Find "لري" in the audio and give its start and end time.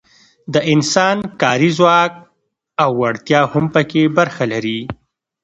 4.53-4.79